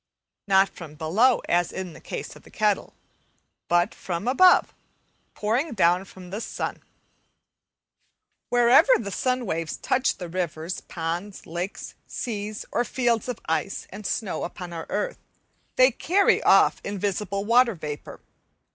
Not 0.47 0.67
from 0.69 0.95
below, 0.95 1.43
as 1.47 1.71
in 1.71 1.93
the 1.93 2.01
case 2.01 2.35
of 2.35 2.41
the 2.41 2.49
kettle, 2.49 2.95
but 3.67 3.93
from 3.93 4.27
above, 4.27 4.73
pouring 5.35 5.73
down 5.73 6.05
from 6.05 6.31
the 6.31 6.41
sun. 6.41 6.81
Wherever 8.49 8.93
the 8.97 9.11
sun 9.11 9.45
waves 9.45 9.77
touch 9.77 10.17
the 10.17 10.27
rivers, 10.27 10.81
ponds, 10.87 11.45
lakes, 11.45 11.93
seas, 12.07 12.65
or 12.71 12.83
fields 12.83 13.29
of 13.29 13.37
ice 13.45 13.85
and 13.91 14.03
snow 14.07 14.43
upon 14.43 14.73
our 14.73 14.87
earth, 14.89 15.19
they 15.75 15.91
carry 15.91 16.41
off 16.41 16.81
invisible 16.83 17.45
water 17.45 17.75
vapour. 17.75 18.21